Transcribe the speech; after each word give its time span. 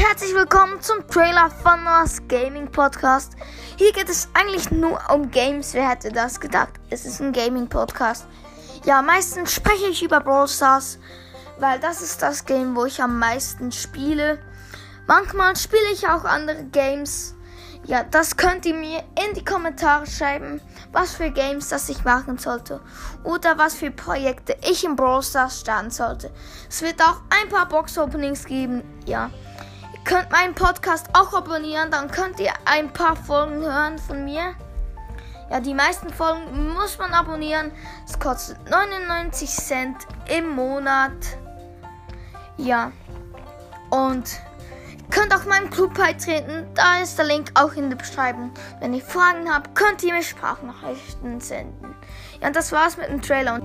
herzlich 0.00 0.34
willkommen 0.34 0.80
zum 0.80 1.06
Trailer 1.08 1.50
von 1.50 1.84
Noahs 1.84 2.22
Gaming 2.26 2.70
Podcast. 2.72 3.34
Hier 3.76 3.92
geht 3.92 4.08
es 4.08 4.30
eigentlich 4.32 4.70
nur 4.70 4.98
um 5.12 5.30
Games. 5.30 5.74
Wer 5.74 5.90
hätte 5.90 6.10
das 6.10 6.40
gedacht? 6.40 6.72
Es 6.88 7.04
ist 7.04 7.20
ein 7.20 7.34
Gaming 7.34 7.68
Podcast. 7.68 8.26
Ja, 8.86 9.02
meistens 9.02 9.52
spreche 9.52 9.88
ich 9.90 10.02
über 10.02 10.20
Brawl 10.20 10.48
Stars, 10.48 10.98
weil 11.58 11.78
das 11.80 12.00
ist 12.00 12.22
das 12.22 12.46
Game, 12.46 12.74
wo 12.74 12.86
ich 12.86 13.02
am 13.02 13.18
meisten 13.18 13.70
spiele. 13.72 14.38
Manchmal 15.06 15.54
spiele 15.54 15.92
ich 15.92 16.08
auch 16.08 16.24
andere 16.24 16.64
Games. 16.72 17.34
Ja, 17.84 18.02
das 18.02 18.38
könnt 18.38 18.64
ihr 18.64 18.74
mir 18.74 19.00
in 19.22 19.34
die 19.34 19.44
Kommentare 19.44 20.06
schreiben, 20.06 20.62
was 20.92 21.12
für 21.12 21.30
Games 21.30 21.68
das 21.68 21.90
ich 21.90 22.04
machen 22.04 22.38
sollte 22.38 22.80
oder 23.22 23.58
was 23.58 23.74
für 23.74 23.90
Projekte 23.90 24.56
ich 24.62 24.82
in 24.82 24.96
Brawl 24.96 25.22
Stars 25.22 25.60
starten 25.60 25.90
sollte. 25.90 26.30
Es 26.70 26.80
wird 26.80 27.02
auch 27.02 27.20
ein 27.28 27.50
paar 27.50 27.68
Box 27.68 27.98
Openings 27.98 28.46
geben. 28.46 28.82
Ja, 29.04 29.30
könnt 30.10 30.32
meinen 30.32 30.56
Podcast 30.56 31.06
auch 31.12 31.32
abonnieren, 31.34 31.92
dann 31.92 32.10
könnt 32.10 32.40
ihr 32.40 32.52
ein 32.64 32.92
paar 32.92 33.14
Folgen 33.14 33.62
hören 33.62 33.96
von 33.96 34.24
mir. 34.24 34.56
Ja, 35.48 35.60
die 35.60 35.72
meisten 35.72 36.10
Folgen 36.10 36.74
muss 36.74 36.98
man 36.98 37.12
abonnieren. 37.12 37.70
Es 38.08 38.18
kostet 38.18 38.58
99 38.68 39.48
Cent 39.48 39.96
im 40.36 40.48
Monat. 40.48 41.12
Ja. 42.56 42.90
Und 43.90 44.40
könnt 45.10 45.32
auch 45.32 45.44
meinem 45.44 45.70
Club 45.70 45.94
beitreten. 45.94 46.66
Da 46.74 47.00
ist 47.00 47.16
der 47.16 47.26
Link 47.26 47.52
auch 47.54 47.74
in 47.74 47.88
der 47.88 47.96
Beschreibung. 47.96 48.50
Wenn 48.80 48.92
ihr 48.94 49.04
Fragen 49.04 49.48
habt, 49.48 49.76
könnt 49.76 50.02
ihr 50.02 50.12
mir 50.12 50.24
Sprachnachrichten 50.24 51.40
senden. 51.40 51.94
Ja, 52.40 52.48
und 52.48 52.56
das 52.56 52.72
war's 52.72 52.96
mit 52.96 53.08
dem 53.08 53.22
Trailer. 53.22 53.60